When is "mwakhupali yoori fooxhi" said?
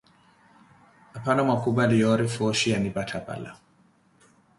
1.47-2.67